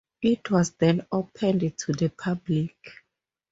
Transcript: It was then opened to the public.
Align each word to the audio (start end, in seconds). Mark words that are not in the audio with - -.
It 0.23 0.49
was 0.49 0.71
then 0.71 1.05
opened 1.11 1.77
to 1.77 1.91
the 1.93 2.09
public. 2.09 2.75